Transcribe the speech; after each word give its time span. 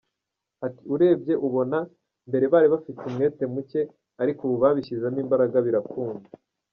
Ati 0.65 0.81
“Urebye 0.93 1.33
ubona 1.47 1.77
ko 1.83 1.89
mbere 2.29 2.45
bari 2.53 2.67
bafite 2.73 2.99
umwete 3.09 3.43
muke 3.53 3.81
ariko 4.21 4.39
ubu 4.45 4.55
babishyizemo 4.63 5.19
imbaraga 5.23 5.57
birakunda. 5.67 6.29